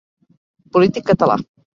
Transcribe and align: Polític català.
Polític 0.77 1.07
català. 1.11 1.37